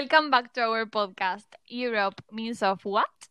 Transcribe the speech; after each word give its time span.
Welcome 0.00 0.30
back 0.30 0.54
to 0.54 0.62
our 0.62 0.86
podcast. 0.86 1.44
Europe 1.68 2.22
means 2.32 2.62
of 2.62 2.86
what? 2.86 3.28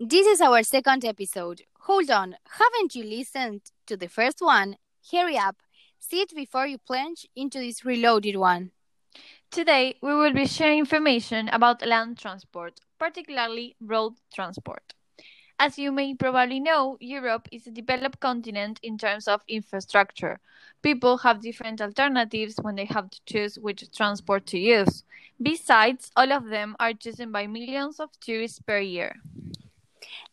This 0.00 0.26
is 0.26 0.40
our 0.40 0.64
second 0.64 1.04
episode. 1.04 1.62
Hold 1.82 2.10
on, 2.10 2.34
haven't 2.58 2.96
you 2.96 3.04
listened 3.04 3.60
to 3.86 3.96
the 3.96 4.08
first 4.08 4.40
one? 4.40 4.74
Hurry 5.12 5.38
up, 5.38 5.54
see 6.00 6.22
it 6.22 6.34
before 6.34 6.66
you 6.66 6.78
plunge 6.78 7.28
into 7.36 7.60
this 7.60 7.84
reloaded 7.84 8.34
one. 8.38 8.72
Today, 9.52 9.94
we 10.02 10.12
will 10.16 10.32
be 10.32 10.46
sharing 10.46 10.80
information 10.80 11.48
about 11.50 11.86
land 11.86 12.18
transport, 12.18 12.80
particularly 12.98 13.76
road 13.80 14.14
transport. 14.34 14.94
As 15.62 15.78
you 15.78 15.92
may 15.92 16.14
probably 16.14 16.58
know, 16.58 16.96
Europe 17.00 17.46
is 17.52 17.66
a 17.66 17.70
developed 17.70 18.18
continent 18.18 18.80
in 18.82 18.96
terms 18.96 19.28
of 19.28 19.42
infrastructure. 19.46 20.40
People 20.80 21.18
have 21.18 21.42
different 21.42 21.82
alternatives 21.82 22.54
when 22.62 22.76
they 22.76 22.86
have 22.86 23.10
to 23.10 23.20
choose 23.26 23.58
which 23.58 23.84
transport 23.94 24.46
to 24.46 24.58
use. 24.58 25.04
Besides, 25.42 26.10
all 26.16 26.32
of 26.32 26.46
them 26.46 26.76
are 26.80 26.94
chosen 26.94 27.30
by 27.30 27.46
millions 27.46 28.00
of 28.00 28.08
tourists 28.20 28.58
per 28.58 28.78
year. 28.78 29.16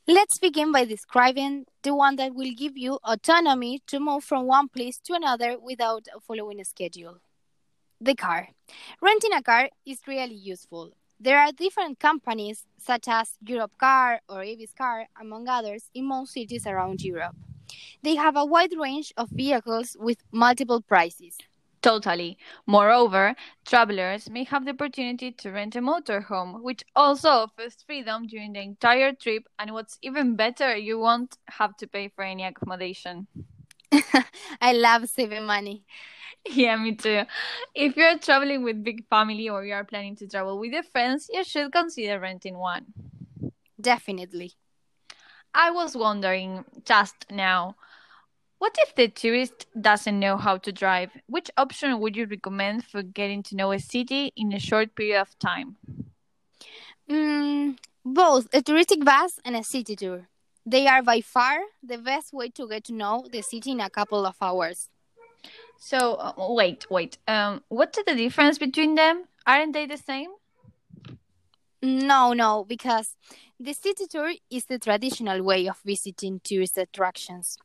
Let's 0.08 0.40
begin 0.40 0.72
by 0.72 0.86
describing 0.86 1.66
the 1.84 1.94
one 1.94 2.16
that 2.16 2.34
will 2.34 2.54
give 2.56 2.78
you 2.78 2.98
autonomy 3.04 3.82
to 3.88 4.00
move 4.00 4.24
from 4.24 4.48
one 4.48 4.70
place 4.70 4.98
to 5.00 5.14
another 5.14 5.58
without 5.60 6.08
following 6.26 6.62
a 6.62 6.64
schedule. 6.64 7.18
The 8.00 8.16
car. 8.16 8.48
Renting 9.02 9.34
a 9.34 9.44
car 9.44 9.72
is 9.86 10.00
really 10.08 10.36
useful. 10.36 10.94
There 11.20 11.40
are 11.40 11.52
different 11.52 12.00
companies 12.00 12.66
such 12.78 13.08
as 13.08 13.34
Europcar 13.44 14.20
or 14.30 14.42
Aviscar, 14.42 15.06
among 15.20 15.48
others, 15.48 15.90
in 15.94 16.06
most 16.06 16.34
cities 16.34 16.68
around 16.68 17.02
Europe. 17.02 17.36
They 18.04 18.16
have 18.16 18.36
a 18.36 18.46
wide 18.46 18.74
range 18.78 19.14
of 19.18 19.30
vehicles 19.30 19.98
with 20.00 20.20
multiple 20.32 20.82
prices. 20.82 21.38
Totally. 21.82 22.38
Moreover, 22.66 23.36
travelers 23.66 24.30
may 24.30 24.44
have 24.44 24.66
the 24.66 24.72
opportunity 24.72 25.32
to 25.32 25.52
rent 25.52 25.76
a 25.76 25.82
motorhome, 25.82 26.62
which 26.62 26.84
also 26.96 27.30
offers 27.30 27.78
freedom 27.86 28.28
during 28.28 28.54
the 28.54 28.62
entire 28.62 29.14
trip. 29.14 29.48
And 29.58 29.72
what's 29.72 29.98
even 30.02 30.36
better, 30.36 30.76
you 30.76 31.00
won't 31.00 31.38
have 31.48 31.78
to 31.78 31.88
pay 31.88 32.10
for 32.10 32.24
any 32.24 32.44
accommodation. 32.44 33.28
I 34.62 34.74
love 34.74 35.08
saving 35.10 35.46
money. 35.46 35.84
Yeah, 36.54 36.76
me 36.78 36.96
too. 36.96 37.24
If 37.76 37.96
you're 37.98 38.18
traveling 38.20 38.64
with 38.64 38.84
big 38.84 39.08
family 39.10 39.50
or 39.50 39.66
you 39.66 39.74
are 39.74 39.84
planning 39.84 40.16
to 40.18 40.28
travel 40.28 40.60
with 40.60 40.72
your 40.72 40.84
friends, 40.84 41.30
you 41.32 41.44
should 41.44 41.72
consider 41.72 42.20
renting 42.20 42.58
one. 42.58 42.86
Definitely. 43.80 44.54
I 45.54 45.72
was 45.72 45.96
wondering 45.96 46.66
just 46.86 47.26
now, 47.30 47.76
what 48.60 48.76
if 48.80 48.96
the 48.96 49.08
tourist 49.08 49.68
doesn't 49.80 50.20
know 50.20 50.38
how 50.38 50.58
to 50.58 50.72
drive? 50.72 51.12
Which 51.28 51.52
option 51.58 52.00
would 52.00 52.16
you 52.16 52.26
recommend 52.26 52.86
for 52.86 53.04
getting 53.04 53.44
to 53.44 53.56
know 53.56 53.72
a 53.72 53.80
city 53.80 54.32
in 54.36 54.54
a 54.54 54.60
short 54.60 54.96
period 54.96 55.22
of 55.22 55.38
time? 55.40 55.78
Mm, 57.10 57.78
both 58.06 58.48
a 58.54 58.62
touristic 58.62 59.04
bus 59.04 59.40
and 59.46 59.56
a 59.56 59.64
city 59.64 59.96
tour. 59.96 60.28
They 60.66 60.88
are 60.88 61.02
by 61.02 61.22
far 61.22 61.60
the 61.82 61.98
best 61.98 62.34
way 62.34 62.50
to 62.50 62.68
get 62.68 62.86
to 62.86 62.94
know 62.94 63.26
the 63.32 63.42
city 63.42 63.72
in 63.72 63.80
a 63.80 63.90
couple 63.90 64.26
of 64.26 64.36
hours. 64.42 64.90
So 65.78 66.16
uh, 66.16 66.34
wait, 66.54 66.90
wait. 66.90 67.18
Um, 67.28 67.64
what's 67.70 67.98
the 68.04 68.16
difference 68.16 68.58
between 68.58 68.96
them? 68.96 69.26
Aren't 69.46 69.74
they 69.74 69.86
the 69.86 69.98
same? 69.98 70.32
No, 71.82 72.34
no, 72.34 72.66
because 72.68 73.16
the 73.60 73.74
city 73.74 74.08
tour 74.08 74.34
is 74.50 74.66
the 74.66 74.80
traditional 74.80 75.44
way 75.44 75.68
of 75.68 75.78
visiting 75.86 76.42
tourist 76.44 76.78
attractions. 76.78 77.58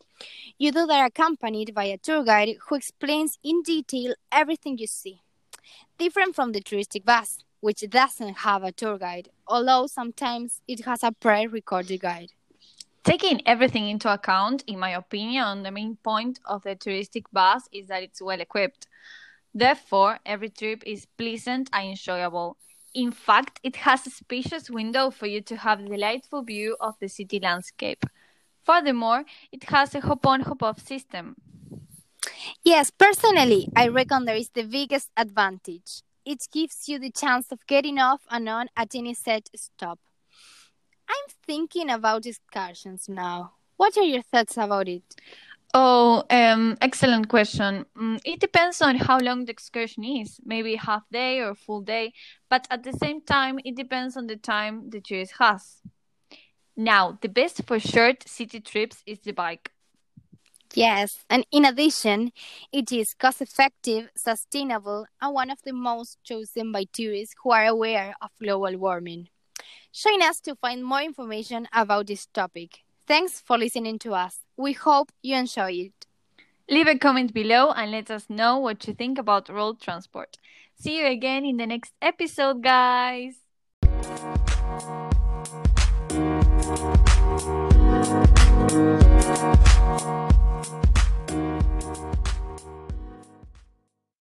You 0.58 0.70
do 0.70 0.86
that 0.86 1.06
accompanied 1.06 1.74
by 1.74 1.84
a 1.84 1.98
tour 1.98 2.22
guide 2.22 2.56
who 2.68 2.74
explains 2.76 3.38
in 3.42 3.62
detail 3.62 4.14
everything 4.30 4.78
you 4.78 4.86
see. 4.86 5.22
Different 5.98 6.34
from 6.34 6.52
the 6.52 6.60
touristic 6.60 7.04
bus, 7.04 7.38
which 7.60 7.88
doesn't 7.88 8.38
have 8.38 8.62
a 8.62 8.72
tour 8.72 8.98
guide, 8.98 9.30
although 9.46 9.86
sometimes 9.86 10.60
it 10.68 10.84
has 10.84 11.02
a 11.02 11.12
pre 11.12 11.46
recorded 11.46 12.00
guide. 12.00 12.32
Taking 13.04 13.42
everything 13.46 13.88
into 13.88 14.12
account, 14.12 14.62
in 14.68 14.78
my 14.78 14.90
opinion, 14.90 15.64
the 15.64 15.72
main 15.72 15.96
point 15.96 16.38
of 16.44 16.62
the 16.62 16.76
touristic 16.76 17.24
bus 17.32 17.68
is 17.72 17.88
that 17.88 18.04
it's 18.04 18.22
well 18.22 18.40
equipped. 18.40 18.86
Therefore, 19.52 20.20
every 20.24 20.50
trip 20.50 20.84
is 20.86 21.06
pleasant 21.18 21.68
and 21.72 21.90
enjoyable. 21.90 22.56
In 22.94 23.10
fact, 23.10 23.58
it 23.64 23.76
has 23.76 24.06
a 24.06 24.10
spacious 24.10 24.70
window 24.70 25.10
for 25.10 25.26
you 25.26 25.40
to 25.42 25.56
have 25.56 25.80
a 25.80 25.88
delightful 25.88 26.42
view 26.42 26.76
of 26.80 26.94
the 27.00 27.08
city 27.08 27.40
landscape. 27.40 28.06
Furthermore, 28.64 29.24
it 29.50 29.64
has 29.64 29.94
a 29.96 30.00
hop 30.00 30.24
on 30.24 30.42
hop 30.42 30.62
off 30.62 30.80
system. 30.80 31.34
Yes, 32.62 32.90
personally, 32.90 33.68
I 33.74 33.88
reckon 33.88 34.26
there 34.26 34.36
is 34.36 34.50
the 34.50 34.62
biggest 34.62 35.10
advantage. 35.16 36.02
It 36.24 36.46
gives 36.52 36.88
you 36.88 37.00
the 37.00 37.10
chance 37.10 37.50
of 37.50 37.66
getting 37.66 37.98
off 37.98 38.20
and 38.30 38.48
on 38.48 38.68
at 38.76 38.94
any 38.94 39.14
set 39.14 39.50
stop. 39.56 39.98
I'm 41.12 41.34
thinking 41.46 41.90
about 41.90 42.26
excursions 42.26 43.08
now. 43.08 43.52
What 43.76 43.96
are 43.98 44.02
your 44.04 44.22
thoughts 44.22 44.56
about 44.56 44.88
it? 44.88 45.02
Oh, 45.74 46.22
um, 46.30 46.76
excellent 46.80 47.28
question. 47.28 47.86
Mm, 47.96 48.20
it 48.24 48.40
depends 48.40 48.82
on 48.82 48.96
how 48.96 49.18
long 49.18 49.44
the 49.46 49.52
excursion 49.52 50.04
is, 50.04 50.38
maybe 50.44 50.76
half 50.76 51.02
day 51.10 51.40
or 51.40 51.54
full 51.54 51.80
day, 51.80 52.12
but 52.50 52.66
at 52.70 52.82
the 52.82 52.92
same 52.92 53.22
time, 53.22 53.58
it 53.64 53.74
depends 53.76 54.16
on 54.16 54.26
the 54.26 54.36
time 54.36 54.90
the 54.90 55.00
tourist 55.00 55.34
has. 55.38 55.82
Now, 56.76 57.18
the 57.20 57.28
best 57.28 57.62
for 57.66 57.78
short 57.78 58.28
city 58.28 58.60
trips 58.60 59.02
is 59.06 59.20
the 59.20 59.32
bike. 59.32 59.72
Yes, 60.74 61.24
and 61.28 61.44
in 61.50 61.64
addition, 61.66 62.32
it 62.72 62.92
is 62.92 63.14
cost 63.14 63.42
effective, 63.42 64.08
sustainable, 64.16 65.06
and 65.20 65.34
one 65.34 65.50
of 65.50 65.58
the 65.64 65.72
most 65.72 66.18
chosen 66.24 66.72
by 66.72 66.84
tourists 66.84 67.34
who 67.42 67.50
are 67.52 67.66
aware 67.66 68.14
of 68.22 68.30
global 68.40 68.76
warming. 68.78 69.28
Join 69.92 70.22
us 70.22 70.40
to 70.40 70.54
find 70.56 70.82
more 70.82 71.02
information 71.02 71.68
about 71.70 72.06
this 72.06 72.24
topic. 72.24 72.78
Thanks 73.06 73.40
for 73.40 73.58
listening 73.58 73.98
to 74.00 74.14
us. 74.14 74.38
We 74.56 74.72
hope 74.72 75.12
you 75.22 75.36
enjoy 75.36 75.72
it. 75.72 76.06
Leave 76.70 76.86
a 76.86 76.96
comment 76.96 77.34
below 77.34 77.72
and 77.72 77.90
let 77.90 78.10
us 78.10 78.30
know 78.30 78.56
what 78.56 78.86
you 78.86 78.94
think 78.94 79.18
about 79.18 79.50
road 79.50 79.80
transport. 79.82 80.38
See 80.74 80.98
you 80.98 81.06
again 81.06 81.44
in 81.44 81.58
the 81.58 81.66
next 81.66 81.92
episode, 82.00 82.62
guys. 82.62 83.34